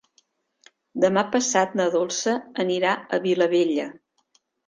[1.03, 3.87] Demà passat na Dolça anirà a Vilabella.